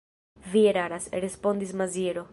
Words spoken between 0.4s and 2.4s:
Vi eraras, respondis Maziero.